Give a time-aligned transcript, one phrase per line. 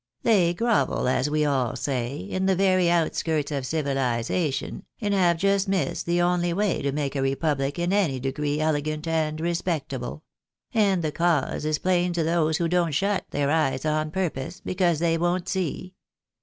[0.23, 5.67] They grovel, as we all say, in the very outskirts of civilisation, and have just
[5.67, 10.23] missed the only way to make a republic in any degree elegant and respectable;
[10.73, 14.97] and the cause is plain to those who don't shut their eyes on purpose, because
[14.97, 15.93] they won't see.